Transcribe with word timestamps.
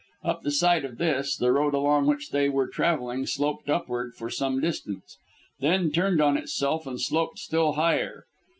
Up 0.23 0.41
the 0.41 0.49
side 0.49 0.83
of 0.83 0.97
this, 0.97 1.37
the 1.37 1.51
road 1.51 1.75
along 1.75 2.07
which 2.07 2.31
they 2.31 2.49
were 2.49 2.67
travelling 2.67 3.27
sloped 3.27 3.69
upward 3.69 4.15
for 4.15 4.31
some 4.31 4.59
distance, 4.59 5.19
then 5.59 5.91
turned 5.91 6.19
on 6.19 6.37
itself 6.37 6.87
and 6.87 6.99
sloped 6.99 7.37
still 7.37 7.73
higher. 7.73 8.25